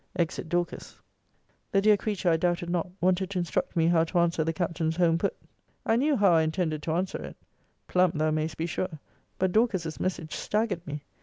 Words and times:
[Exit 0.15 0.49
Dorcas. 0.49 0.99
The 1.71 1.79
dear 1.79 1.95
creature, 1.95 2.31
I 2.31 2.35
doubted 2.37 2.71
not, 2.71 2.89
wanted 3.01 3.29
to 3.29 3.37
instruct 3.37 3.75
me 3.75 3.85
how 3.85 4.03
to 4.05 4.17
answer 4.17 4.43
the 4.43 4.51
Captain's 4.51 4.95
home 4.95 5.19
put. 5.19 5.35
I 5.85 5.95
knew 5.95 6.15
how 6.15 6.31
I 6.31 6.41
intended 6.41 6.81
to 6.81 6.93
answer 6.93 7.19
it 7.23 7.37
plumb, 7.87 8.13
thou 8.15 8.31
may'st 8.31 8.57
be 8.57 8.65
sure 8.65 8.99
but 9.37 9.51
Dorcas's 9.51 9.99
message 9.99 10.33
staggered 10.33 10.87
me. 10.87 11.03